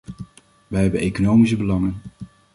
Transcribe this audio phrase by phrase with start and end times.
[0.67, 2.01] Wij hebben economische belangen.